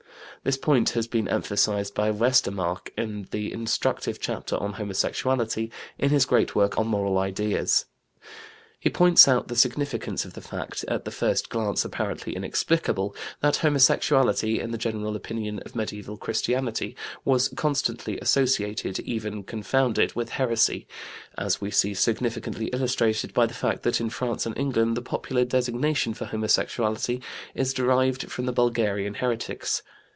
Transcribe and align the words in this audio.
This 0.43 0.57
point 0.57 0.89
has 0.91 1.05
been 1.05 1.27
emphasized 1.27 1.93
by 1.93 2.09
Westermarck 2.11 2.89
in 2.97 3.27
the 3.29 3.53
instructive 3.53 4.19
chapter 4.19 4.55
on 4.57 4.73
homosexuality 4.73 5.69
in 5.99 6.09
his 6.09 6.25
great 6.25 6.55
work 6.55 6.79
on 6.79 6.87
Moral 6.87 7.19
Ideas. 7.19 7.85
He 8.79 8.89
points 8.89 9.27
out 9.27 9.49
the 9.49 9.55
significance 9.55 10.25
of 10.25 10.33
the 10.33 10.41
fact, 10.41 10.83
at 10.87 11.05
the 11.05 11.11
first 11.11 11.49
glance 11.49 11.85
apparently 11.85 12.35
inexplicable, 12.35 13.15
that 13.41 13.57
homosexuality 13.57 14.59
in 14.59 14.71
the 14.71 14.79
general 14.79 15.15
opinion 15.15 15.59
of 15.63 15.75
medieval 15.75 16.17
Christianity 16.17 16.95
was 17.23 17.49
constantly 17.49 18.19
associated, 18.19 18.99
even 19.01 19.43
confounded, 19.43 20.15
with 20.15 20.29
heresy, 20.29 20.87
as 21.37 21.61
we 21.61 21.69
see 21.69 21.93
significantly 21.93 22.65
illustrated 22.73 23.31
by 23.31 23.45
the 23.45 23.53
fact 23.53 23.83
that 23.83 24.01
in 24.01 24.09
France 24.09 24.47
and 24.47 24.57
England 24.57 24.97
the 24.97 25.03
popular 25.03 25.45
designation 25.45 26.15
for 26.15 26.25
homosexuality 26.25 27.19
is 27.53 27.73
derived 27.75 28.31
from 28.31 28.47
the 28.47 28.51
Bulgarian 28.51 29.13
heretics. 29.13 29.83